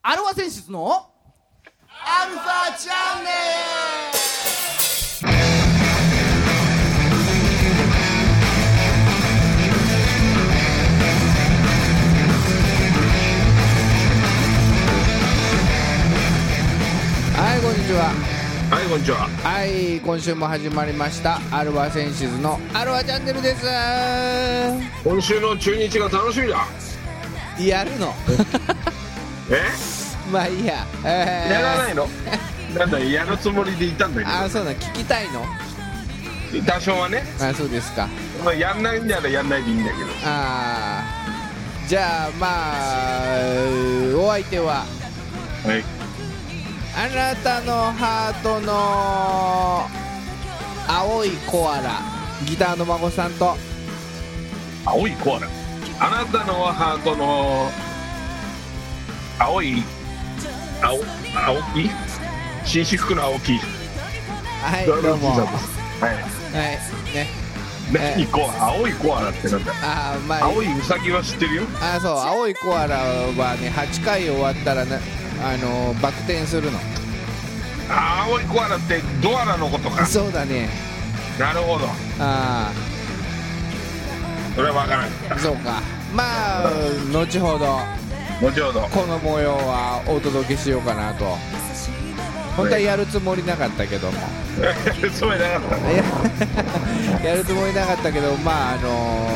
[0.00, 1.10] アルファ選出の
[1.90, 3.30] アルファチャンネ
[17.34, 18.12] はいこんにちは
[18.70, 19.28] はいこんにちは。
[19.42, 21.40] はい今週も始まりました。
[21.50, 23.64] アルファセンシズのアルファチャンネルです。
[25.02, 26.66] 今週の中日が楽しみだ。
[27.58, 28.12] やるの？
[29.50, 29.62] え？
[30.30, 31.52] まあいいや、えー。
[31.52, 32.06] やらないの？
[32.78, 35.42] なんだやるつもりでいたんだあそうなの聞きたいの？
[36.52, 38.08] けど多少はね、あそうですか。
[38.44, 40.06] まあ、やんないんならやんないでいいんだけど。
[40.24, 41.88] あー。
[41.88, 43.38] じゃあまあ
[44.16, 44.84] お相手は？
[45.64, 45.84] はい。
[46.96, 49.88] あなたのハートの
[50.92, 52.00] 青いコアラ
[52.44, 53.56] ギターの孫さんと。
[54.84, 55.48] 青いコアラ。
[56.00, 57.70] あなたのハートの
[59.40, 59.84] 青い
[60.82, 61.90] 青青木？
[62.64, 63.58] 紳士服の青木。
[64.62, 64.86] はい。
[64.86, 65.28] どうも。
[65.28, 66.14] ははい。
[67.12, 67.14] い。
[67.14, 67.28] ね。
[67.92, 68.72] 何コア？
[68.74, 69.72] 青いコアラってなんだ？
[69.80, 70.44] あーまあ。
[70.46, 71.62] 青いウサギは知ってるよ。
[71.80, 72.18] あそう。
[72.18, 76.78] 青いコアラはね8回終わったらなあのバク転するの。
[77.88, 80.04] 青いコアラってドアラのことか。
[80.04, 80.68] そうだね。
[81.38, 81.86] なるほど。
[82.18, 82.72] あ
[84.56, 85.08] それは分からん。
[85.32, 85.80] あそうか。
[86.12, 86.70] まあ
[87.12, 87.78] 後ほど
[88.40, 91.24] 後ほどこの模様はお届けしようかなと。
[92.56, 94.10] 本当はやるつもりなかったけど。
[94.10, 94.18] も
[95.14, 99.30] そうやなかったいややるつもりなかったけどまああの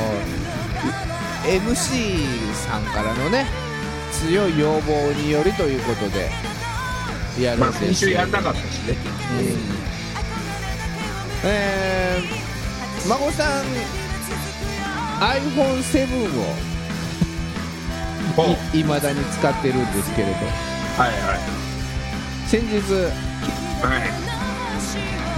[1.45, 3.47] MC さんからのね
[4.13, 6.31] 強い要望によりということで
[7.41, 8.97] やるまあんです先週やんなかったしね。
[11.45, 13.65] えー、孫さん
[15.21, 16.72] iPhone7 ほうを
[18.75, 20.35] いまだに使ってるんですけれど。
[20.35, 21.39] はいは
[22.47, 22.79] 先日い
[23.85, 24.11] はい。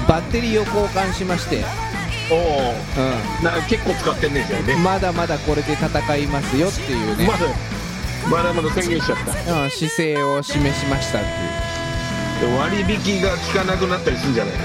[0.09, 1.65] バッテリーを交換しまして、
[2.31, 2.75] おお
[3.41, 4.75] うな結構使ってんねじゃあね。
[4.75, 7.27] ん、まだまだこれで戦いますよっていうね。
[7.27, 7.47] ま、だ
[8.29, 9.63] まだまだ宣言しちゃった。
[9.63, 14.65] うん、姿勢を示しましたっていで割引が効かなくなったりするんじゃないの？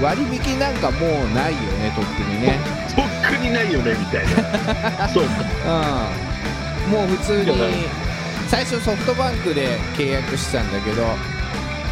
[0.00, 1.00] う割引なんかもう
[1.34, 2.58] ないよねとっくにね
[2.94, 5.30] とっくにないよねみたいなそうか
[6.26, 6.31] うん
[6.90, 7.52] もう普通に
[8.48, 11.02] 最初ソフトバンクで契約してたんだけど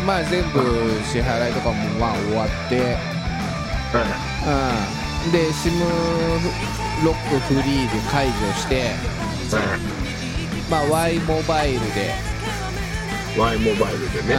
[0.07, 0.61] まあ全部
[1.05, 2.97] 支払いとかもまあ終わって
[3.93, 4.05] は
[5.27, 5.81] うん、で SIM
[7.05, 8.93] ロックフリーで解除して、
[10.71, 12.15] まあ、Y モバイルで、
[13.37, 14.37] い Y モバイルでね、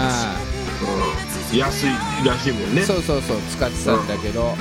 [1.51, 1.89] ううん、安い
[2.25, 2.81] らしいもんね。
[2.81, 4.55] ん、そうそうそう使ってたんだけど、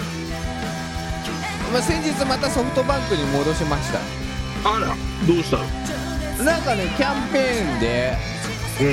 [1.72, 4.19] まあ、先日またソフトバンクに戻しました
[4.64, 4.86] あら
[5.26, 5.56] どうした？
[5.58, 8.16] のなんかねキャンペーンで
[8.80, 8.84] う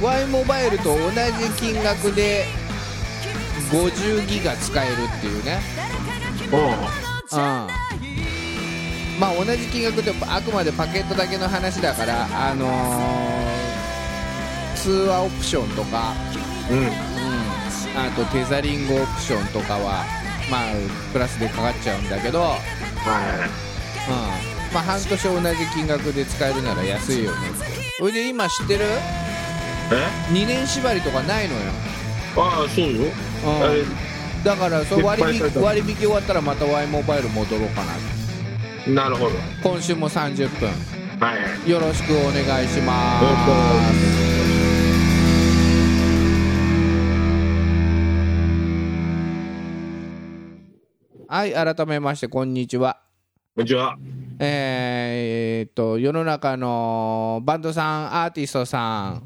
[0.00, 0.04] ん。
[0.04, 2.46] Y モバイルと同じ金額で
[3.70, 5.60] 50ギガ使えるっていうね。
[6.52, 6.60] おう。
[6.60, 7.68] うん。
[9.18, 13.74] まあ同じ金額であくまでパケットだけの話だからあのー
[14.76, 16.12] 通話オプションとか、
[16.70, 16.78] うん。
[16.78, 16.86] うん、
[17.96, 20.04] あとテザリングオプションとかは
[20.50, 20.64] まあ
[21.12, 23.48] プラスでかかっちゃうんだけど、うんは
[24.72, 27.48] まあ、半年同じ金額で使えるなら安いよね。
[27.98, 28.84] それで今知ってる？
[28.84, 28.86] い
[29.92, 31.60] え？2年縛りとかないのよ、
[32.36, 33.08] ああそうよ、うん。
[33.08, 33.84] え
[34.44, 37.82] だからそう割引割引終わったらまた Y モバイル戻ろうか
[38.86, 39.02] な。
[39.04, 39.36] なるほど。
[39.62, 40.68] 今週も30分。
[41.20, 41.70] はい。
[41.70, 43.24] よろしくお願いします。
[51.28, 53.03] はい、改めまして、こんにちは。
[53.56, 53.96] こんにちは。
[54.40, 59.22] えっと、世の中のバンドさん、アーティストさん、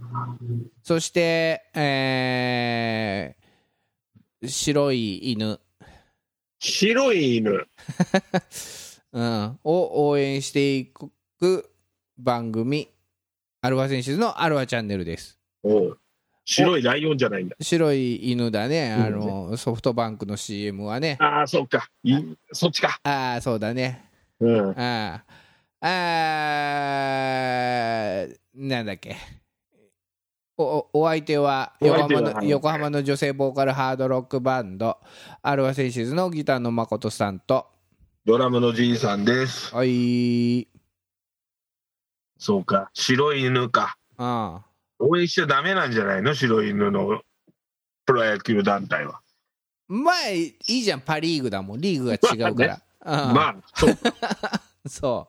[0.82, 5.58] そして、えー白い犬、
[6.58, 7.66] 白い犬。
[9.12, 11.70] うん、を応援していく
[12.18, 12.86] 番組、
[13.62, 15.40] アルファセンシズのアルファチャンネルです。
[15.62, 16.00] おう。
[16.44, 17.56] 白いライオンじゃないんだ。
[17.58, 19.04] 白い犬だね、うん。
[19.04, 21.16] あのソフトバンクの CM はね。
[21.18, 21.88] ああそっか。
[22.04, 22.14] い
[22.52, 23.00] そっちか。
[23.04, 24.07] ああ、そうだね。
[24.40, 24.70] うん。
[24.78, 25.22] あ
[25.80, 25.88] あ、
[28.54, 29.16] なんだっけ。
[30.60, 34.98] おおお相手はお横浜の横浜の女性ボーカルハードロックバンド
[35.40, 37.66] アルファセンシズのギターの誠さんと。
[38.24, 39.74] ドラムのじいさんです。
[39.74, 40.66] はい。
[42.38, 42.90] そうか。
[42.92, 43.96] 白い犬か。
[44.16, 44.64] あ
[44.98, 46.34] 応援しちゃダメなんじゃないの？
[46.34, 47.22] 白い犬の
[48.04, 49.20] プロ野球団体は。
[49.86, 51.00] まあいいじゃん。
[51.00, 51.80] パ・リーグだもん。
[51.80, 53.98] リーグが違うから、 うんまあそう
[54.88, 55.28] そ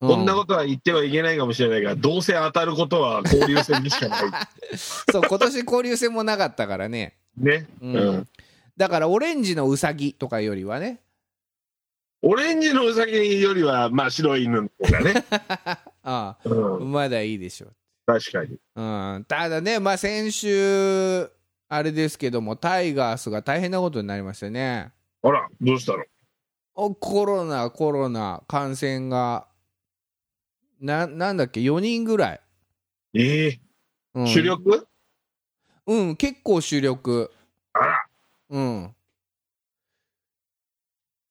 [0.00, 4.20] こんなことは言ってはいけないかもしれないが、どうせ当たることは交流戦にしかない。
[4.76, 7.68] そう今年交流戦もなかったからねね。
[7.80, 8.28] ううんん。
[8.76, 11.00] だからオレンジのウサギとかよりはね
[12.22, 15.24] オレンジのウサギよりは、まあ、白い犬の方がね。
[16.02, 16.74] あうん。
[16.76, 17.68] あまだいいでしょ
[18.06, 18.56] 確かに。
[18.74, 18.82] う
[19.18, 21.30] ん、ただね、まあ、先週、
[21.68, 24.92] あれですけども、タイガースが大変なことになりましたね。
[25.22, 25.98] あら、どうしたの？
[26.00, 26.04] お
[26.74, 29.46] コロナ、コロナ、感染が、
[30.80, 32.40] ななんだっけ、4人ぐらい。
[33.14, 33.60] ええ
[34.14, 34.88] うん、主力？
[35.86, 37.30] うん、結構主力。
[37.72, 38.06] あら、
[38.50, 38.94] うん。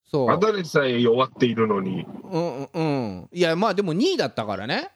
[0.05, 0.27] そう。
[0.27, 2.05] ただでさえ弱っているのに。
[2.23, 2.81] うん、うんう
[3.23, 3.29] ん。
[3.31, 4.91] いや、まあでも2位だったからね、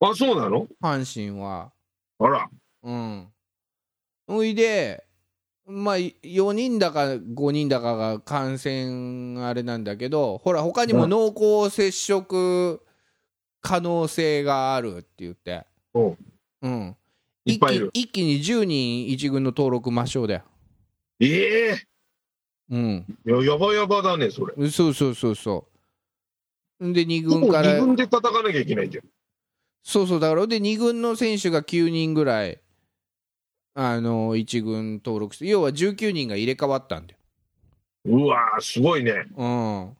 [0.00, 0.68] あ、そうなの？
[0.80, 1.72] 阪神は。
[2.18, 2.48] あら、
[2.82, 3.32] うん。
[4.26, 5.05] ほいで、
[5.68, 12.80] まあ、4人だか5人だかが感染あれなんだけど、ほら、他にも濃厚接触
[13.60, 16.18] 可能性があるって言って、うん
[16.62, 16.96] うん、
[17.44, 17.90] いっぱいいる。
[17.94, 20.42] 一気に10人一軍の登録抹消だよ。
[21.18, 21.86] ええ
[22.70, 24.70] うん、ややばやばだね、それ。
[24.70, 25.66] そうそうそうそ
[26.80, 26.86] う。
[26.86, 29.04] んで、2ほぼ軍から二、軍で戦わなきゃいけないじゃん。
[29.82, 32.60] そうそう、だから、で、2軍の選手が9人ぐらい、
[33.78, 37.18] あの、1軍登録して、要は19人が入れ替わったんだよ。
[38.06, 39.26] うわー、すごいね。
[39.36, 39.96] うん、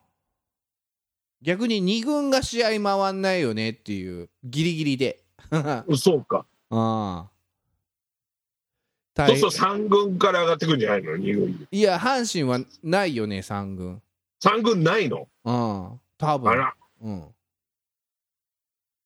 [1.42, 5.22] 逆に2軍が試合回んないよねっていう、ギリギリで。
[5.94, 6.46] そうか。
[6.70, 11.66] ああそうすると3軍から上がってくんじゃないの ?2 軍に。
[11.70, 14.02] いや、阪神はないよね、3軍。
[14.42, 15.28] 3軍ないの？
[15.44, 17.24] うん、多分あら、うん。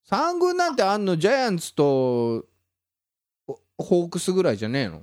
[0.09, 1.85] 3軍なんてあんの、ジャイアンツと
[2.37, 2.45] お
[3.83, 5.03] ホークスぐらいじゃねえの？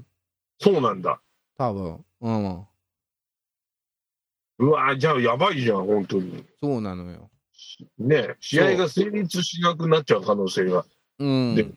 [0.60, 1.20] そうなんだ。
[1.58, 2.66] 多分うん、
[4.60, 6.44] うわー、じゃあやばいじゃん、本当に。
[6.62, 7.30] そうなのよ。
[8.00, 10.86] ね試合が成立しなくなっちゃう可能性が。
[11.20, 11.68] うんで。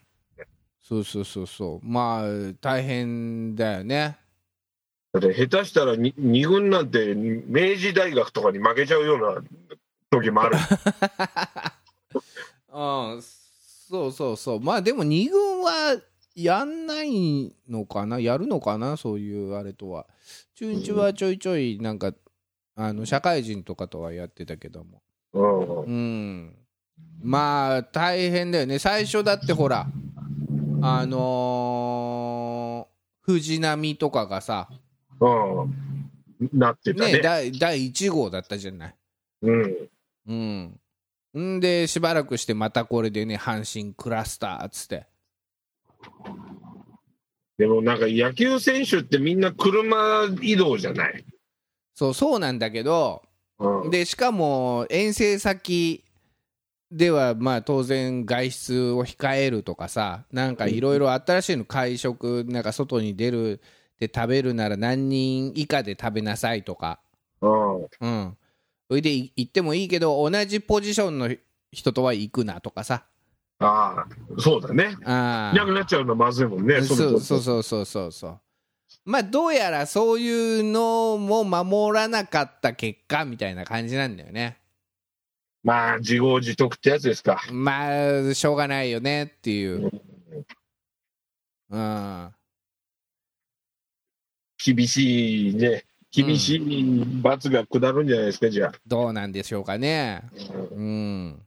[0.81, 1.85] そうそうそうそう。
[1.87, 4.17] まあ、大変だよね。
[5.13, 9.41] だって下手したら 2, 二軍なんて明治大学とかに負けちゃうような
[10.09, 10.57] 時もある。
[12.73, 14.59] うん、そうそうそう。
[14.59, 15.97] まあでも2軍は
[16.35, 18.19] やんないのかな？
[18.19, 18.97] やるのかな？
[18.97, 20.07] そういうあれとは。
[20.55, 22.13] 中日はちょいちょいなんか、
[22.75, 25.01] あの社会人とかとはやってたけども。
[25.33, 26.55] うんうん。
[27.21, 28.79] まあ大変だよね。
[28.79, 29.87] 最初だってほら、
[30.81, 32.91] あのー
[33.23, 34.67] 藤波とかがさ、
[35.19, 36.49] うん。
[36.51, 37.19] なってたね、ね。
[37.21, 38.95] 第第1号だったじゃない。
[39.43, 39.89] うん。
[40.27, 40.79] うん。
[41.57, 45.05] んで、しばらくしてまたこれでね、阪神クラスターっつって。
[47.57, 51.23] でもなんか野球選手ってみんな車移動じゃない？
[51.93, 53.21] そう、そうなんだけど、
[53.59, 53.91] うん。
[53.91, 56.03] で、しかも遠征先
[56.89, 63.61] では、まあ当然外出を控えるとかさ、なんかいろいろ新しいの会食、なんか外に出る
[63.99, 66.99] で食べるなら何人以下で食べなさいとか。
[67.41, 67.81] うん。
[67.81, 68.37] うん。
[68.89, 71.29] それでい行ってもいいけど、同じポジションの
[71.71, 73.05] 人とは行くなとかさ。
[73.61, 74.97] ああ、そうだね。
[75.05, 76.81] あいなくなっちゃうのまずいもんね。
[76.81, 77.19] そうそうう。
[77.19, 78.39] そうそうそうそう
[79.05, 84.57] まあどうやらそういうのも守らなかった結果みたいな感じなんだよね
[85.63, 87.39] まあ、自業自得ってやつですか。
[87.51, 89.91] まあしょうがないよねっていう
[91.69, 92.31] うん
[94.63, 95.85] 厳しいね。
[96.11, 100.29] 厳しい罰が下るんじゃないですか、じゃどうなんでしょうかねあ。
[100.71, 101.41] うん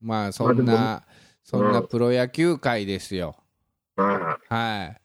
[0.00, 1.02] まあそんまな
[1.50, 3.34] そんなプロ野球界ですよ。
[3.96, 5.00] はい。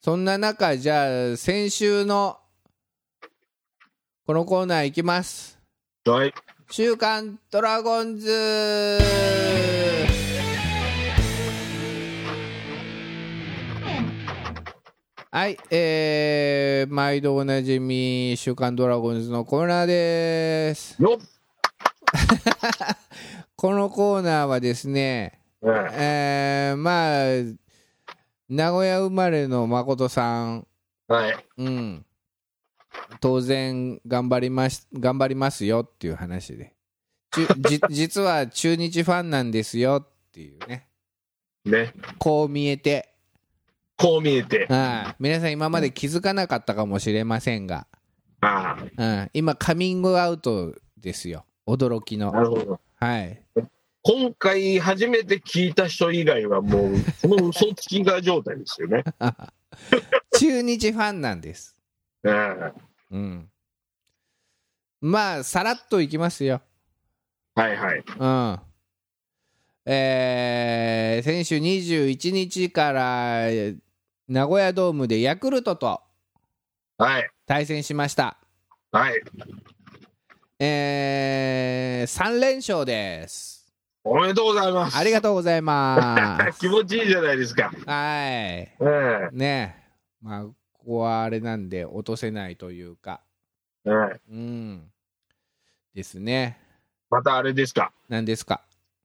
[0.00, 2.36] そんな中じゃあ先週の
[4.26, 5.56] このコーナーいきます。
[6.04, 6.34] はい。
[6.68, 8.98] 週刊ドラゴンズ。
[15.30, 21.00] はい、えー、毎度おなじみ週刊ドラゴンズのコーナーです。
[21.00, 21.26] よっ。
[23.54, 27.68] このコーナーはですねうんえー、まあ
[28.48, 30.66] 名古屋生まれの誠さん。
[31.06, 31.36] はい。
[31.58, 32.06] うん。
[33.20, 36.74] 当然頑張ります頑張りますよっていう話で。
[37.90, 40.88] 実は中日ファンなんですよっていうね。
[41.64, 41.92] ね。
[42.18, 43.14] こう見えて、
[43.98, 44.66] こう見えて。
[44.66, 45.16] はい。
[45.18, 47.86] 皆さん今まで気づかなかったかもしれませんが、
[48.40, 51.44] あうん、今カミングアウトですよ。
[51.66, 52.32] 驚きあ、の。
[52.32, 52.80] なるほど。
[52.96, 53.42] はい
[54.02, 59.04] 今回初めて聞いた人以外はもう、この嘘つきが状態ですよね。
[60.38, 61.76] 中日ファンなんです
[62.22, 62.72] うん
[63.10, 63.50] うん
[65.00, 66.60] まあさらっといきますよ
[67.54, 67.98] はいはい。
[67.98, 68.60] うん
[69.86, 73.46] えー先週21日から
[74.28, 76.02] 名古屋ドームでヤクルトと
[76.98, 77.30] はい。
[77.46, 78.36] 対戦しました。
[78.92, 79.20] はい。
[80.60, 83.57] え3連勝です。
[84.10, 84.96] おめでとうございます。
[84.96, 87.70] ありがとうございま 気持ちいいじゃないですか。
[87.78, 87.84] す。
[87.84, 87.92] はい。
[88.30, 89.76] ええね
[90.22, 90.54] まあ、こ
[90.86, 93.20] こはあれなんで落とせないというか、
[93.84, 94.90] ええうん。
[95.94, 96.58] ですね。
[97.10, 97.92] またあれですか。
[98.08, 98.62] 何ですか？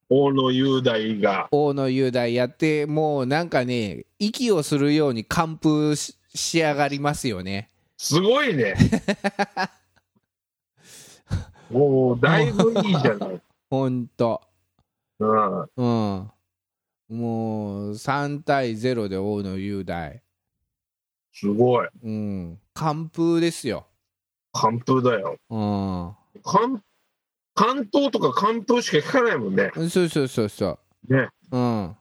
[0.09, 1.49] 大野雄大が。
[1.51, 7.69] 大野雄大やって、もうなんかね、息をするように完封し仕上がりますよね。
[7.97, 8.75] すごいね。
[11.69, 13.41] もう、だいぶいいじゃない。
[13.69, 14.41] ほんと。
[15.27, 16.29] うん。
[17.09, 17.17] うん。
[17.17, 20.21] もう3対0で大野雄大。
[21.31, 21.87] すごい。
[22.03, 22.59] うん。
[22.73, 23.87] 完封ですよ。
[24.53, 25.37] 完封だよ。
[25.49, 26.15] うん。
[26.43, 26.83] 関
[27.55, 29.71] 関東とか関東しか聞かないもんね。
[29.75, 31.29] そうそうそうそね。
[31.51, 31.57] う。
[31.57, 31.95] うん。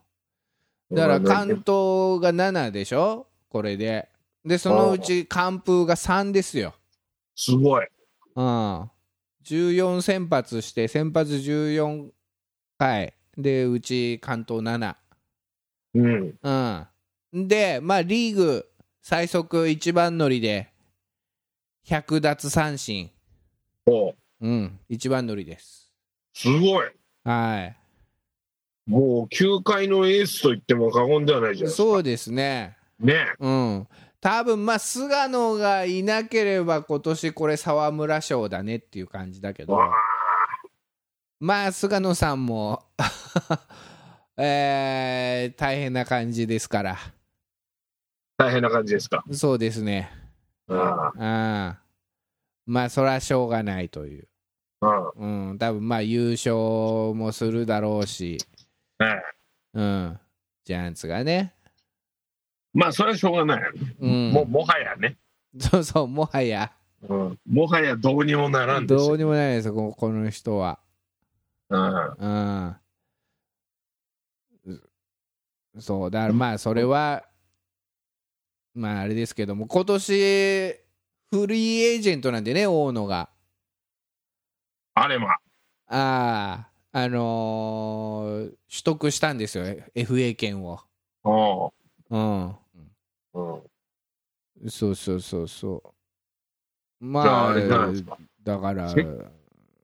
[0.93, 1.65] だから関東
[2.21, 3.27] が7でしょ？
[3.49, 4.09] これで。
[4.45, 6.75] で、そのうち完封が3ですよ。
[7.35, 7.87] すごい。
[8.35, 8.91] うん。
[9.45, 12.11] 14先発して、先発14
[12.83, 13.15] 回。
[13.39, 14.97] で、うち関東7。
[15.95, 16.35] うん。
[16.43, 17.49] うん。
[17.49, 18.67] で、まあ、リーグ
[19.01, 20.69] 最速一番乗りで、
[21.87, 23.11] 100奪三振。
[23.87, 24.79] おううん。
[24.89, 25.93] 一番乗りです。
[26.35, 26.89] すごい。
[27.25, 27.77] はい。
[28.91, 31.77] もう、球界のエースと言っても過言ではないじゃないですか。
[31.77, 32.77] そうですね。
[32.99, 33.33] ね。
[33.39, 33.89] うん。
[34.21, 39.77] 多分まあ菅野がいなければ今年これ沢村賞だねっていう感じだけど
[41.45, 42.85] まあ菅野さんも
[44.39, 46.97] えー大変な感じですから。
[48.39, 49.25] 大変な感じですか？
[49.33, 50.09] そうですね。
[50.69, 52.73] あうん。
[52.73, 54.29] まあそれはしょうがないという。
[54.83, 54.87] あ。
[54.87, 55.13] あ。
[55.17, 55.59] うん。
[55.59, 56.55] 多分まあ優勝
[57.13, 58.39] もするだろうし。
[59.75, 60.21] うん。
[60.65, 61.55] ジャイアンツがね。
[62.73, 63.73] まあ、それはしょうがない。
[64.01, 64.31] うん。
[64.31, 65.19] も、もはやね。
[65.59, 66.73] そうそうもはや。
[67.03, 67.39] うん。
[67.51, 69.09] もはやどうにもならんですよ。
[69.09, 70.79] どうにもないですよここの人は
[71.77, 72.77] うん。
[74.67, 74.83] うん。
[75.81, 77.25] そう、だからまあ、それは、
[78.75, 80.13] まあ、あれですけども、今年、
[81.31, 83.31] フリーエージェントなんでね、大野が。
[84.95, 85.29] あれま。
[85.29, 85.39] あ
[85.89, 89.65] あ、あのー取得したんですよ、
[89.95, 90.81] FA 権を。
[91.25, 91.73] おう
[92.11, 92.57] うん。
[93.35, 93.43] う
[94.65, 94.71] ん。
[94.71, 95.83] そうそうそうそ
[97.01, 97.05] う。
[97.05, 97.93] まあ、あ。
[98.43, 98.95] だから、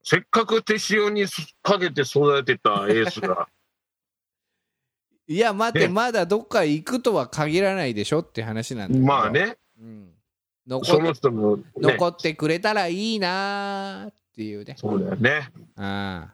[0.09, 1.27] せせっかく手塩に
[1.62, 3.47] かけて育てたエースが、
[5.27, 10.09] いや、待って、ねまだどっか行くとは限らないでしょって話なんだけどまあ、ね、うん、
[10.67, 14.77] 残その人も、ね、残ってくれたらいいなーっていうね。
[14.79, 15.50] そうだよね。
[15.77, 16.33] あ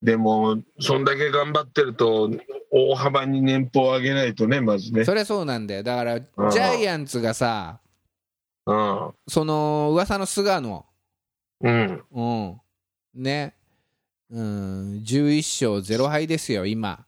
[0.00, 2.30] でも、そんだけ頑張ってると、
[2.70, 5.00] 大幅に年俸を上げないとね、まずね。
[5.00, 5.82] あそりゃそうなんだよ。
[5.82, 7.80] だから、ジうんャイアンツがさ、
[8.64, 9.10] うん。
[9.26, 10.86] その噂の菅野、
[11.62, 12.04] うん。
[12.12, 12.60] うん、
[13.18, 13.54] ね、
[14.30, 17.04] うん、11勝0敗ですよ、今。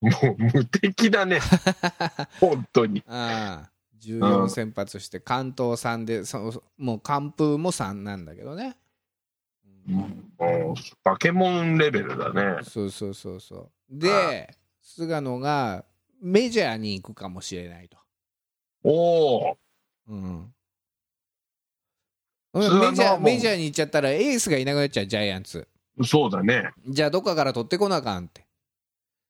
[0.00, 1.40] もう無敵だね。
[2.40, 3.02] 本当に。
[3.06, 3.70] ああ
[4.02, 8.76] う14ん先発して、関東3で、そもう完封も3なんだけどね。
[9.86, 10.08] も
[10.74, 12.62] う、バケモンレベルだね。
[12.62, 13.70] そうそうそうそう。
[13.90, 15.84] で、菅野が
[16.20, 17.98] メジャーに行くかもしれないと。
[18.82, 19.58] おお。
[20.08, 20.54] うん。
[22.52, 25.66] メジャーメジャーに行っちゃったらエースがいなくなっちゃうジャイアンツ
[26.02, 26.70] そうだね。
[26.88, 28.44] じゃあどっかから取ってこなあかんって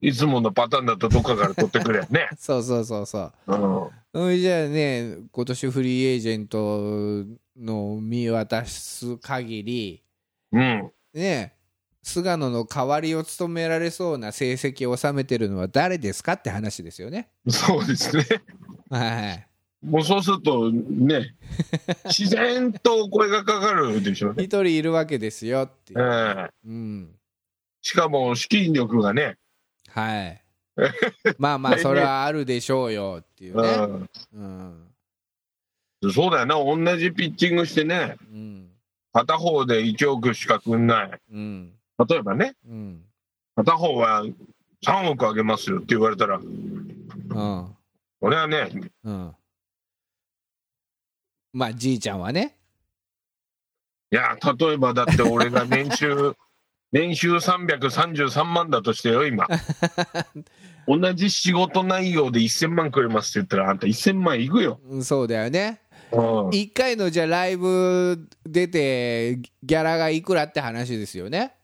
[0.00, 2.28] いつものパターンだとどっかから取ってくれよね。
[2.38, 4.30] そうそうそうそううん。
[4.30, 7.24] うんじゃあね今年フリーエージェント
[7.58, 10.02] の見渡す限り
[10.52, 10.90] うん。
[11.12, 11.54] ね
[12.02, 18.24] 菅野の代わりを務められそうな成績を収めてるのは誰ですかって話ですよねそうですね。
[18.88, 19.49] はい
[19.82, 21.34] もうそうするとね、
[22.04, 24.46] 自然とお声がかかるでしょう一ね。
[24.46, 26.50] 人いるわけですよっていう、ええ。
[26.66, 27.14] うん。
[27.80, 29.38] しかも資金力がね、
[29.88, 30.42] はい。
[31.38, 33.68] まあまあそれはあるでしょうよっていうね。
[34.34, 34.90] うん。
[36.02, 38.70] うん、そうだよな、同じピッチングしてね、うん。
[39.14, 41.20] 片方で1億しかくんない。
[41.32, 41.72] うん。
[42.06, 43.02] 例えばね、うん。
[43.56, 44.24] 片方は
[44.84, 47.76] 3億あげますよって言われたら、うん。
[48.20, 48.70] 俺はね、
[49.04, 49.34] うん
[51.52, 52.56] まあじいちゃんはね。
[54.12, 56.36] いや、例えばだって俺が年収、
[56.92, 59.46] 年収333万だとしてよ、今。
[60.88, 64.80] 同じ仕事内容で1000万くれますって言ったら、あんた1000万いくよ。
[64.88, 65.80] うんそうだよね。
[66.10, 66.18] うん。
[66.48, 71.54] 1回のじゃあライブ出てギャラがいくらって話ですよね。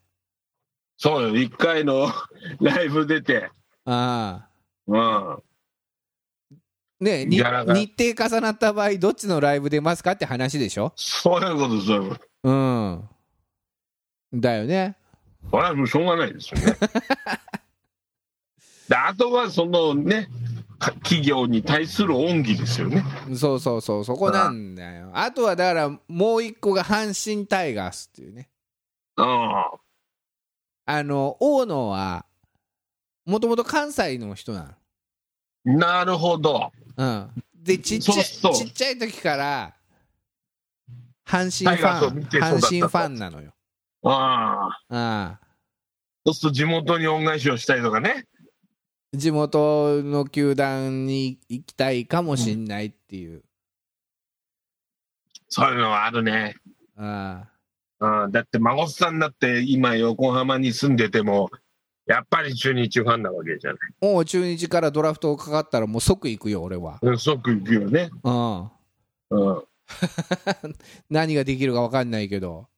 [0.97, 2.09] そうよ、1回の
[2.61, 3.51] ライブ出て、
[3.85, 4.49] ああ。
[4.87, 5.43] うん。
[7.01, 10.93] ね日程重なった場合どっちのライブ出ますかって話でしょ？
[10.97, 12.21] そういうこと、そういうこと。
[12.45, 13.09] うん
[14.35, 14.97] だよね
[15.51, 16.77] これはもうしょうがないですよね。
[18.89, 20.29] であとはそのね、
[20.79, 23.05] か企業に対する恩義ですよね。
[23.37, 28.51] そうそうそうそこなんだよあとはだからもう一個が阪神タイガースっていうね
[29.17, 29.79] ああ。
[30.89, 32.27] あの大野は
[33.25, 34.69] もともと関西の人なの
[35.67, 36.73] なるほど。
[36.97, 39.75] うん、でちっちゃいそうそうちっちゃい時から
[41.27, 43.53] 阪神ファン阪神ファンなのよ。
[44.05, 44.95] ああ。
[44.95, 45.41] ああ
[46.25, 48.27] そうすると地元に恩返しをしたりとかね。
[49.13, 53.43] 地元の球団に行きたいかもしんないっていう。
[55.49, 56.57] そういうのはあるね。
[56.97, 57.45] あ
[57.99, 61.51] うん、だって孫さんだって今横浜に住んでても、
[62.07, 63.79] やっぱり中日ファンなわけじゃない。
[64.01, 66.99] あもう中日からドラフトかかったらもう即行くよ俺は。
[67.03, 68.11] うん即行くよね。
[68.23, 69.63] うん、うん。
[71.11, 72.69] 何ができるか分かんないけど、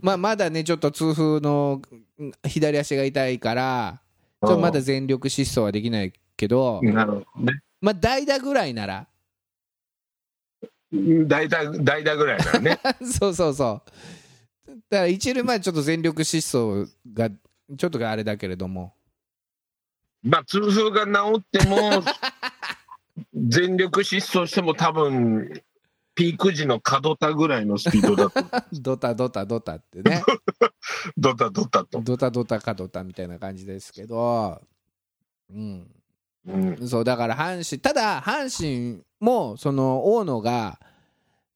[0.00, 1.80] まあ、まだねちょっと痛風の
[2.18, 4.02] うん左足が痛いから
[4.42, 7.60] ちょっとまだ全力疾走はできないけど、なるほどね。
[7.80, 9.06] まあ代打ぐらいなら
[10.92, 12.78] うん代打、代打ぐらいだよね。
[13.04, 14.70] そうそうそう。
[14.90, 17.30] だから一塁前ちょっと全力疾走が
[17.76, 18.94] ちょっとあれだけれども、
[20.22, 22.02] まあ、痛風が治っても、
[23.34, 25.62] 全力疾走しても多分、
[26.14, 28.44] ピーク時の角田ぐらいのスピードだと。
[28.72, 30.22] ドタドタドタってね、
[31.16, 32.00] ドタドタと。
[32.02, 34.60] ドタドタかドタみたいな感じですけど、
[35.50, 35.90] うん、
[36.46, 36.88] うん。
[36.88, 40.78] そうだから阪神、ただ阪神もその大野が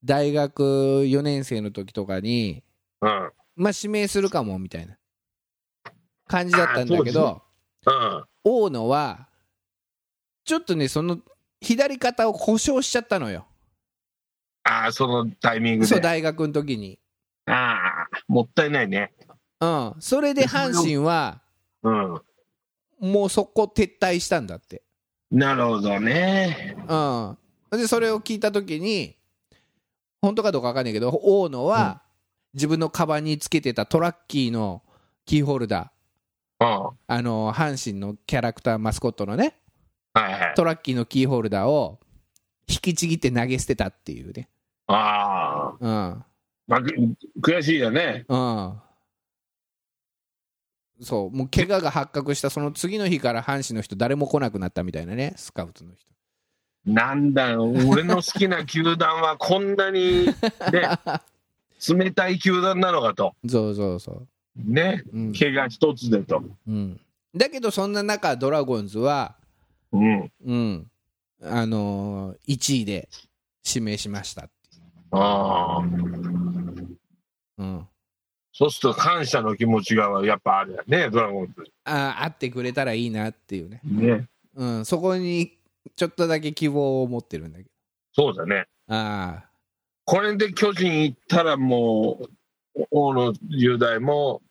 [0.03, 0.63] 大学
[1.03, 2.63] 4年生の時とかに、
[3.01, 3.31] うん。
[3.55, 4.97] まあ、指名するかもみたいな
[6.35, 7.41] 感じだったんだけど、
[7.85, 8.23] うん。
[8.43, 9.29] 大野は
[10.43, 11.19] ちょっとね、その
[11.61, 13.47] 左肩を故障しちゃったのよ。
[14.63, 16.03] ああ、そのタイミングそう、で。
[16.03, 16.99] 大学の時に。
[17.45, 19.13] ああ、もったいないね。
[19.61, 19.95] うん。
[19.99, 21.41] それで阪神は、
[21.83, 22.21] うん。
[22.99, 24.83] もうそこ撤退したんだって。
[25.31, 26.75] なるほどね。
[26.87, 27.37] うん。
[27.71, 29.15] で、それを聞いた時に、
[30.21, 32.01] 本当かどうか分かんないけど、大野は、
[32.53, 34.81] 自分のカバンにつけてたトラッキーの
[35.25, 35.94] キーホルダー、うん。
[36.59, 39.57] あの、阪神のキャラクター、マスコットのね、
[40.13, 40.53] はいはい。
[40.55, 41.99] トラッキーのキーホルダーを
[42.67, 44.49] 引きちぎって投げ捨てたっていうね。
[44.87, 46.23] ああ、うん。
[46.67, 46.77] ま
[47.41, 48.25] 悔しいよね。
[48.27, 48.73] うん。
[51.01, 56.05] そう、もう怪我が発覚したその次の日から阪神の人誰も来なくなったみたいなね、スカウトの人。
[56.85, 60.33] なんだよ、俺の好きな球団はこんなに、ね、
[61.89, 63.35] 冷たい球団なのかと。
[63.47, 64.27] そうそうそう。
[64.55, 65.03] ね。
[65.13, 65.33] うん。
[65.33, 66.43] 怪我一つでと。
[66.67, 66.99] うん、
[67.35, 69.35] だけどそんな中、ドラゴンズは、
[69.91, 70.31] うん。
[70.45, 70.91] うん、
[71.43, 73.09] あのー、1位で
[73.65, 74.49] 指名しました
[75.11, 75.83] ああ。
[77.57, 77.87] うん。
[78.57, 81.53] そうすると感謝の気持ちがやっぱあるよね、ドラゴンズ。
[81.83, 83.81] ああ、会ってくれたらいいなっていうね。
[83.83, 84.27] ね。
[84.55, 85.57] うん、そこに
[85.95, 87.65] ちょっとだけ希望を持ってるんだけ
[88.13, 88.65] そうだね。
[88.87, 88.95] ど。
[88.95, 89.49] ああ、
[90.05, 92.19] これで巨人行ったらも
[92.75, 94.41] う、大野雄大も、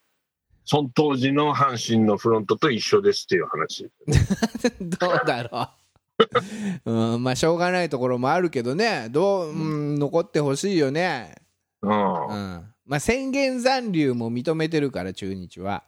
[0.65, 3.89] その当時の阪神のフロントと一緒ですっていう話。
[4.81, 5.69] どうだろう。
[7.13, 11.35] うん、まあ、しょうがないところもあるけどね、どう、うん、残ってほしいよね。
[11.81, 11.91] うん。
[11.91, 15.83] うんあまあ、宣言残留も認めてるから、中日は。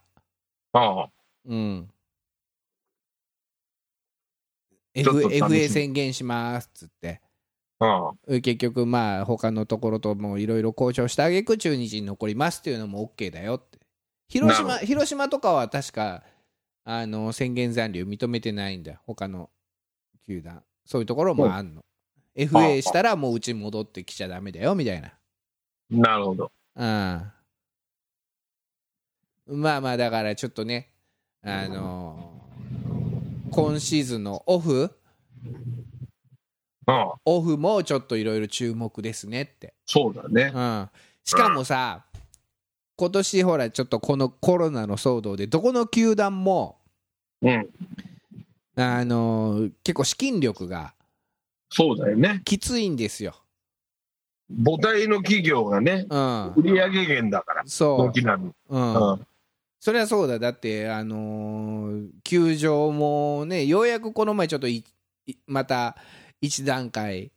[0.74, 1.10] あ。
[1.46, 1.90] うん。
[4.96, 7.22] F 楽しみ FA 宣言しますっつって。
[7.80, 8.42] ああ。
[8.42, 13.62] 結局、まあ、他のところともいろいろ交渉してあげく中日に残りますっていうのも OK だよ。
[14.28, 16.24] 広島、広島とかは確か、
[16.84, 19.00] あの、宣言残留認めてないんだよ。
[19.06, 19.50] 他の
[20.26, 20.64] 球団。
[20.86, 21.84] そういうところもあんの。
[22.36, 25.14] FA したらもううち戻ってきちゃダメだよ、みたいな。
[25.90, 26.52] なるほど。
[26.76, 27.32] うん。
[29.48, 30.92] まあまあ、だからちょっとね、
[31.42, 32.42] あの
[33.52, 34.92] 今シーズンのオフ、
[36.86, 37.16] ああ。
[37.26, 39.74] オフもちょっといろいろ注目ですねって。
[39.86, 40.52] そうだね。
[40.54, 40.90] うん。
[41.24, 42.06] しかもさ、
[42.98, 46.80] 今年ほら、ちょっとこのコロナの騒動で、どこの球団も、
[47.42, 47.70] うん。
[48.76, 50.94] あの結構資金力が
[51.70, 52.42] そうだよね。
[52.46, 53.36] きついんですよ。
[54.50, 56.54] 母体の企業がね、うん。
[56.56, 58.20] 売上源だから、そう。
[58.20, 58.94] うん。
[58.94, 59.28] うん。
[59.80, 64.84] それはそうだ、だって、あのー球場もね、ようやくこの前、ちょっとい
[65.26, 65.98] いまた
[66.42, 67.32] 一段階、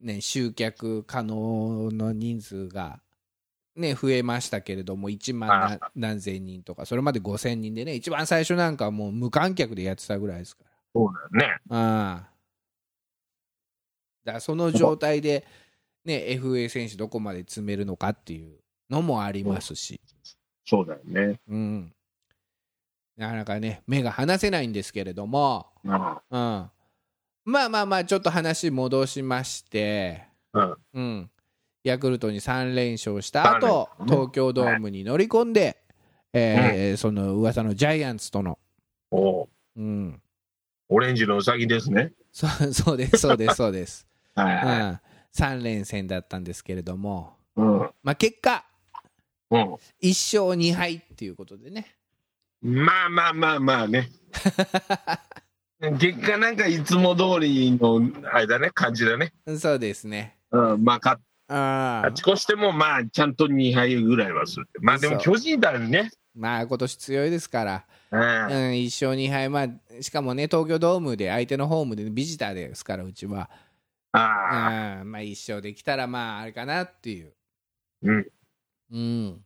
[0.00, 3.00] ね、集客可能の人数が
[3.76, 10.70] ね、増えましたけれども、1万な何千人とか、それまで5000人でね、一番最初なんかもう無観客でやってたぐらいですから。
[10.94, 11.56] そうだよね。
[11.70, 12.34] ああ
[14.24, 15.46] だその状態で、
[16.04, 18.58] ね、FA 選手どこまで詰めるのかっていう
[18.90, 20.00] のもありますし、
[20.64, 21.40] そうだよね。
[21.48, 21.92] うん、
[23.16, 25.92] なかなかね、目が離せないんですけれども、うん。
[25.92, 26.70] うん、ま
[27.64, 30.76] あまあまあ、ちょっと話戻しまして、うん。
[30.94, 31.30] うん、
[31.84, 35.82] ヤクルトに3連勝した後東京ドームに乗り込んで、
[36.32, 38.58] えーその噂のジャイアンツとの、
[39.10, 40.20] おううん、
[40.88, 42.12] オレンジのうさぎですね。
[42.32, 44.06] そそうです、そうです、そうです。
[44.34, 44.80] はいはい。
[44.80, 45.00] うん、
[45.60, 47.90] 3連戦だったんですけれども、うん。
[48.02, 48.64] まあ、結果、
[49.50, 49.62] うん。
[49.62, 51.86] 1勝2敗っていうことでね、
[52.62, 54.08] まあまあまあまあね。
[56.00, 58.00] 結果なんかいつも通りの
[58.32, 59.34] あれだね、感じだね。
[59.58, 60.38] そうですね。
[60.50, 60.82] うん。
[60.82, 61.20] まあ勝あ
[61.54, 64.68] 勝ち越してもまあちゃんと2敗ぐらいはする。
[64.80, 66.10] まあでも巨人だね。
[66.34, 68.20] まあ今年強いですから、うん。
[68.20, 68.26] うん、
[68.72, 73.48] 1勝2敗、まあ、しかもね、東京ドームで相手のホームでビジターですから、うちは、
[74.10, 75.00] ああ。
[75.02, 77.34] うんまあ、1勝できたら、まあ、あれかなっていう、
[78.02, 78.26] うん。
[78.90, 79.38] うん、っ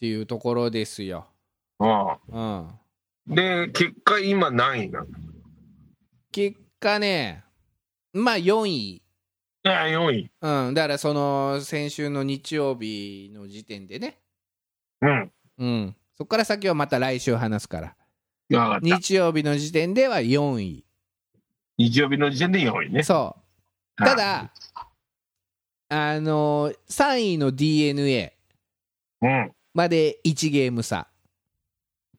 [0.00, 1.26] ていうところですよ。
[1.78, 2.74] あうん、あ。
[3.26, 5.06] で、結果今何位なの？
[5.06, 5.08] い
[6.32, 7.44] 結果ね、
[8.14, 9.02] まあ4位。
[9.62, 10.30] や、4位。
[10.40, 14.18] うん、だからその先週の日曜日の時点でね、
[15.00, 15.32] うん。
[15.58, 17.96] うん、そこから先はまた来週話すから、
[18.58, 18.86] わかった。
[18.86, 20.84] 日曜日の時点では4位、
[21.78, 23.02] 日曜日の時点で4位ね。
[23.02, 23.36] そ
[23.98, 24.52] う、ただ、
[25.90, 28.36] あの3位の d n a
[29.22, 29.52] うん。
[29.74, 31.08] まで1ゲーム差、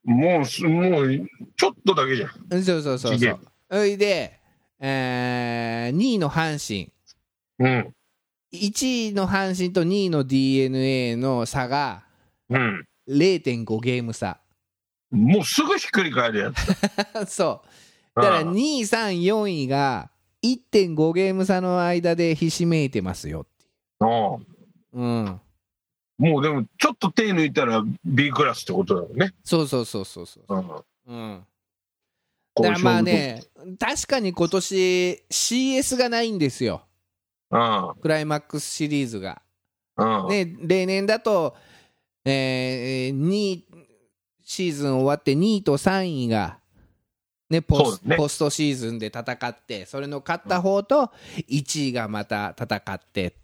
[0.04, 2.32] もうす、もう、ちょっとだけじゃん。
[2.50, 4.40] うんそうそうそう1ゲームそう、それで、
[4.80, 6.92] えー2位の阪神、
[7.60, 7.94] うん。
[8.54, 12.04] 1位の阪神と2位の d n a の差が
[12.50, 12.86] うん。
[13.08, 14.40] 0.5ゲーム差。
[15.12, 16.52] もうすぐひっくり返るや
[17.26, 17.28] つ。
[17.32, 17.64] そ
[18.16, 18.22] う。
[18.22, 20.10] だからうん2位、3位、4位が
[20.44, 23.50] 1.5ゲーム差の間でひしめいてますよって
[24.94, 25.42] うん。
[26.18, 29.34] もうでも、ちょっと手抜いたら B クラスってことだよね。
[29.44, 30.46] そうそうそうそうそう。
[30.48, 30.84] うん。
[31.08, 31.46] うん。
[32.56, 33.44] だからまあね、
[33.80, 36.84] 確かに今年 CS がないんですよ。
[37.52, 38.02] うん。
[38.02, 39.42] クライマックスシリーズが。
[40.28, 41.56] 例年だと、
[42.24, 43.68] えー、2位、
[44.44, 46.60] シーズン終わって2位と3位が、
[47.50, 48.16] ね、ポスね。
[48.16, 51.12] ポストシーズンで戦って、それの勝った方と
[51.50, 53.36] 1位がまた戦って、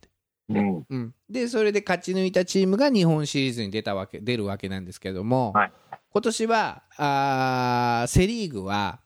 [0.50, 0.86] うん。
[0.90, 5.72] うん、でそれで勝ち抜いたチームが日本シリーズに出たわけ出るわけなんですけども、はい。
[6.12, 9.00] 今年はあーセ・リーグは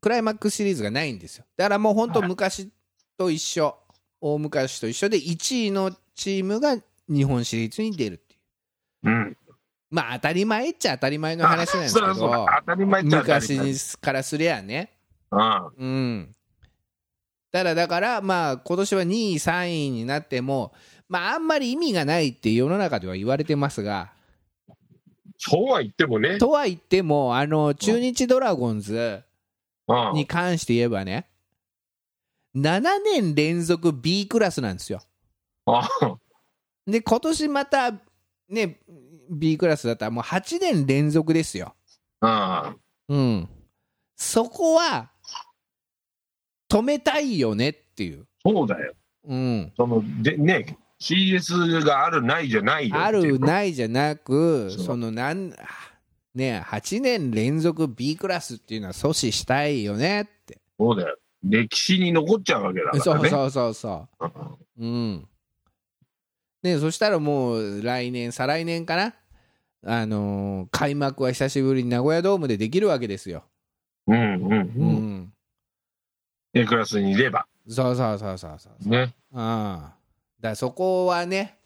[0.00, 1.46] クライマックスシリーズがないんですよ。
[1.56, 2.70] だからもう本当昔
[3.16, 3.76] と一緒、
[4.26, 6.78] 大昔と一緒で1位のチームが
[7.10, 9.36] 日本シリーズに出るっていううん。
[9.90, 14.94] まあ当たり前っちゃ当たり前の話なんですけそりゃそうどだ 当たり前昔からすりゃね
[15.30, 15.72] うん。
[15.76, 16.36] うん。
[17.52, 20.72] ただだから、まあ、今年は2位、3位になっても、
[21.06, 24.14] まあ、あんまり意味がないって世の中では言われてますが、
[25.36, 26.38] そうは言ってもね。
[26.38, 29.22] とは言っても、あの中日ドラゴンズ
[29.86, 30.14] うん。
[30.14, 31.28] に関して言えばね、
[32.56, 35.00] 7年連続 B クラスなんですよ。
[35.66, 35.88] あ
[36.86, 37.92] で、今年また、
[38.48, 38.80] ね、
[39.30, 41.74] B クラスだったらもう8年連続ですよ。
[42.20, 42.74] あ。
[43.08, 43.48] うん。
[44.16, 45.10] そこは、
[46.70, 48.26] 止めたいよねっていう。
[48.44, 48.94] そうだよ。
[49.26, 49.72] うん。
[49.76, 52.96] その、で、ね、CS があるないじゃないよ。
[52.96, 53.46] あるな。
[53.46, 55.54] ないじゃなく、そのなん、
[56.34, 60.60] ね、8年連続 B クラスっていうのは阻止したいよねって。
[60.78, 61.16] そうだよ。
[61.44, 63.00] 歴史に残っちゃうわけだからね。
[63.02, 64.58] そうそうそうそうんう。
[64.78, 65.28] うん。
[66.62, 69.14] ね、そしたらもう来年、再来年かな？
[69.86, 73.44] あのー開幕は久しぶりに名古屋ドームでできるわけですよ。
[74.06, 75.16] うんうんううん。
[75.20, 75.32] ん。
[76.54, 77.46] A クラスにいれば。
[77.68, 78.88] そうそうそうそうそう。
[78.88, 79.14] ね。
[79.30, 79.82] うん。
[80.40, 81.58] だそこはね、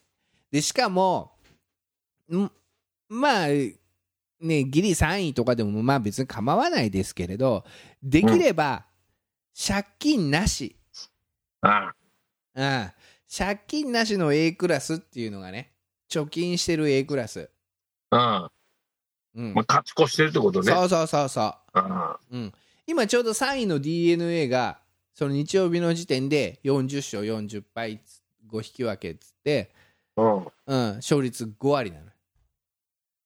[0.51, 1.31] で、しかも、
[2.33, 2.51] ん？
[3.09, 3.75] まあ、ね、
[4.65, 7.65] ギリ3位とかでもまあ別に構わないですけれど、
[8.03, 8.88] できれば、
[9.59, 10.77] 借金なし、
[11.63, 11.93] あ
[12.55, 12.91] うん、
[13.37, 15.73] 借金なしの A クラスっていうのがね、
[16.09, 17.51] 貯金してる A クラス。
[18.11, 18.51] あ。
[19.35, 20.73] うんまあ、勝ち越してるってことね。
[20.73, 22.53] そうそうそうそあう、うん。
[22.87, 24.79] 今ちょうど3位の d n a が、
[25.13, 28.01] その日曜日の時点で40勝40敗
[28.51, 29.71] 5引き分けっつって、
[30.17, 30.37] うん。
[30.67, 32.05] うん、勝率5割なの。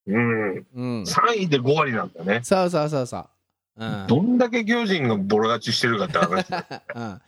[0.06, 0.66] うん。
[0.74, 2.40] うん、3位で5割なんだね。
[2.42, 3.28] そうそうそうそう。
[3.76, 6.46] うん、どんだけ巨人がボロ勝ちしてるかって話。
[6.94, 7.22] うん、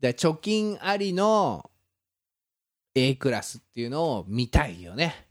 [0.00, 1.70] で貯金ありの
[2.94, 5.26] A クラスっていうのを見たいよね。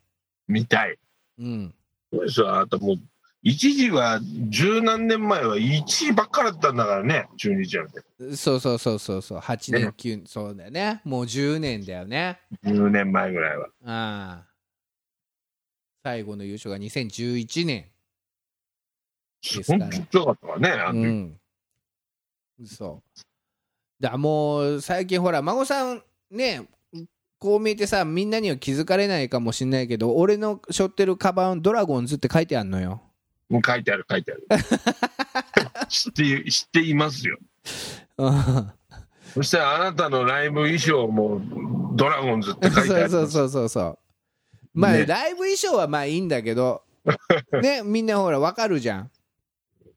[0.47, 0.97] 見たい。
[1.39, 1.73] うん。
[2.11, 2.59] そうですよ。
[2.59, 2.95] あともう、
[3.41, 8.01] 一時は、十何年前は1位ばっかだったんだからね、中日なんて。
[8.35, 9.39] そうそうそうそうそう。
[9.39, 11.01] 8年、9年、そうだよね。
[11.03, 12.39] もう10年だよね。
[12.63, 13.67] 10年前ぐらいは。
[13.85, 14.47] ああ。
[16.03, 17.92] 最後の優勝が2011年。
[19.43, 20.99] ですから本当に強かったからね、
[22.59, 22.67] うん。
[22.67, 23.21] そう。
[23.99, 26.67] だもう最近ほら孫さんね
[27.39, 33.01] こう見えてさみんなには気づかれないかもしれないけど俺の背負ってるカバンドラゴンズって書いてあんのよ。
[33.49, 34.47] もう書いてある、書いてある。
[35.87, 37.37] 知って、知っていますよ。
[38.17, 38.71] うん
[39.33, 41.41] そしたらあなたのライブ衣装も
[41.95, 43.09] ドラゴンズって書いてある。
[43.09, 43.99] そうそうそうそうそう。
[44.73, 46.83] まあ、ねライブ衣装はまあいいんだけど
[47.61, 49.11] ねみんなほらわかるじゃん。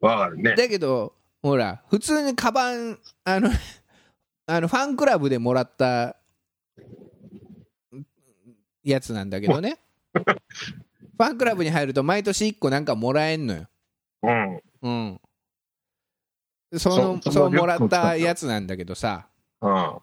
[0.01, 0.55] わかるね。
[0.55, 3.51] だけどほら普通にカバンあの
[4.47, 6.17] あのファンクラブでもらった
[8.83, 9.79] やつなんだけどね
[10.15, 13.67] ファンクラブに入ると毎年1個なんかもらえんのよ
[14.23, 14.61] うん。
[14.83, 15.21] うん
[16.79, 19.29] そのそそうもらったやつなんだけどさ
[19.61, 19.99] うん。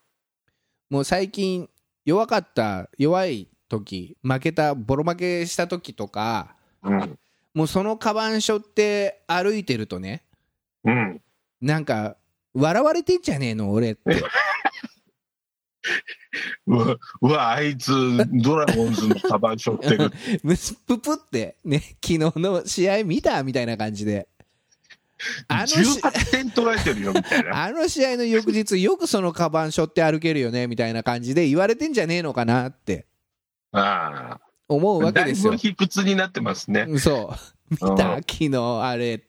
[0.89, 1.69] もう最近
[2.05, 7.19] 弱かった弱い時負けたボロ負けした時とかうん。
[7.53, 10.23] もうそのカバン背負って歩いてるとね
[10.83, 11.21] うん。
[11.61, 12.17] なんか
[12.53, 14.01] 笑われてんじゃねえの俺って
[16.65, 17.91] うわ、うわあいつ、
[18.31, 20.11] ドラゴンズのカバン背負ってる。
[20.43, 24.27] むすぷぷってね昨日の試合見たみたいな感じで
[25.47, 27.63] あのし18点取られてるよ、みたいな。
[27.65, 33.05] あの試合の翌日よくそのカバン背負って歩けるよねみたいな感じで言われてんじゃねえのかなって
[33.71, 35.05] あ思うあ。
[35.05, 36.97] わけですよだいぶ卑屈になってますね。
[36.97, 37.37] そう
[37.69, 39.23] 見たうん昨日あれ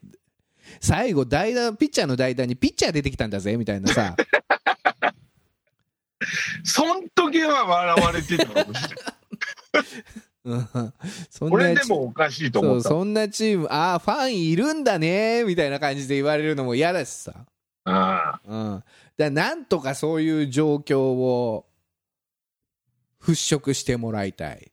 [0.79, 4.15] 最後代打ピッチャーの代打にピッチャー出てきたんだぜみたいなさ
[6.63, 8.97] そん時は笑われてたかもしれない。
[10.45, 10.93] うん
[11.29, 17.33] そんなでもおかしいと思うそんなチームああファンいるんだねみたいな感じで言われるのも嫌だしさ
[17.85, 18.45] ああ。
[18.45, 18.83] うん、
[19.17, 21.65] だなんとかそういう状況を
[23.21, 24.71] 払拭してもらいたい。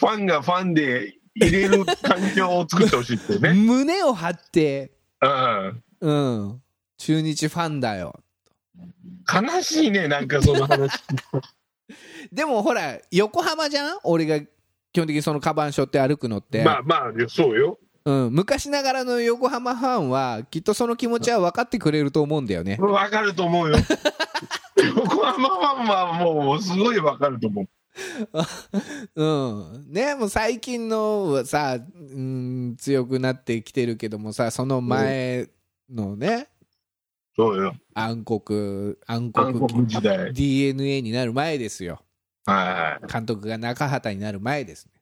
[0.00, 3.52] ファンがファンで入れる環境を作ってほしいってね。
[3.62, 5.82] 胸を張って、うん。
[6.00, 6.12] う
[6.54, 6.62] ん、
[6.96, 8.18] 中日ファンだよ。
[9.30, 10.90] 悲しいね、なんかその話。
[12.32, 13.98] でもほら、横浜じゃん？
[14.04, 17.78] 俺が基本的にそのカバン背負って歩くのって、まあまあ、そうよ。
[18.06, 22.78] うん、昔ながらの横浜ファンはきっとその気持ちは分かってくれると思うんだよね。
[22.80, 23.76] わかると思うよ。
[24.96, 27.68] 横浜ファンはもうすごいわかると思う。
[29.14, 35.48] うん、ねもう最近のはさ、うん、強くなってきてるけどもさその前
[35.90, 36.48] のね
[37.36, 37.74] そうよ。
[37.94, 40.32] 暗黒暗韓黒国時代。
[40.32, 42.02] DNA になる前ですよ
[42.46, 44.92] は監督が中畑になる前ですね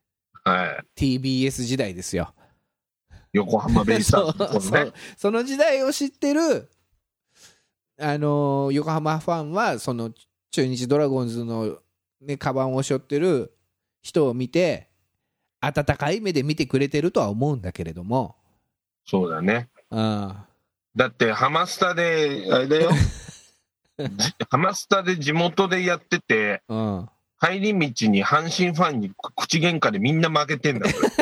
[0.45, 0.67] いはい。
[0.67, 0.85] はい。
[0.95, 2.33] TBS 時代ですよ
[3.33, 4.91] 横浜ベイスターズね。
[5.17, 6.69] その時代を知ってる
[7.99, 10.11] あのー横浜ファンはその
[10.51, 11.77] 中日ドラゴンズの、
[12.21, 13.53] ね、カバンを背負ってる
[14.01, 14.89] 人を見て
[15.61, 18.35] 温かい目で見てくれてるとは思うんだけれども、
[19.05, 19.69] そうだね。
[19.89, 20.35] うん、
[20.95, 22.91] だって、ハマスタで、あれだよ。
[23.97, 27.09] じハマスタで地元でやってて、うん、
[27.41, 31.09] 帰り道に阪神ファンに口喧嘩でみんな負けてんだから。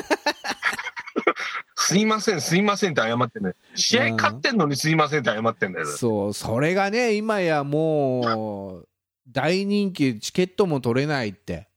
[1.76, 3.56] すいません、すいませんって謝ってんだよ。
[3.74, 5.86] 試合勝ってんのにすいませんって謝ってんだよ。
[5.86, 8.88] そうそれがね今やもう
[9.28, 11.68] 大人気チケットも取れないって、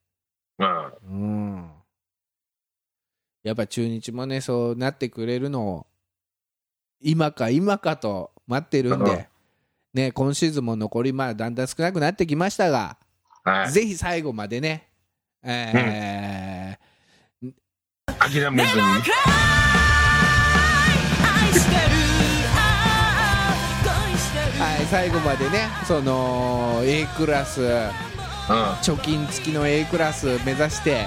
[0.58, 0.92] うん。
[1.02, 1.08] う
[1.56, 1.70] ん、
[3.42, 5.86] やっぱ中日もねそうなってくれるのを
[7.00, 9.28] 今か今かと待ってるんうんで、
[9.94, 12.98] ね、今シーズンも残りまあだんだん少なくなってきましたが、
[13.44, 13.70] はい。
[13.72, 14.88] ぜひ最後までね、
[15.42, 16.90] えー
[18.20, 18.82] 諦めずに。
[24.90, 27.70] 最後までねその A クラスうん。
[28.82, 31.06] 貯金付きの A クラス目指して、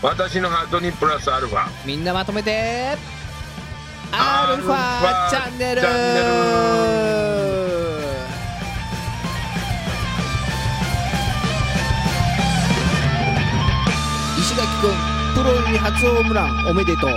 [0.00, 1.66] 私のハートにプラスアルファ。
[1.86, 2.96] みんなまとめて
[4.10, 5.82] アルファチャンネル
[14.40, 14.92] 石垣くん
[15.34, 17.10] ププロ入り初ホームランおめでとう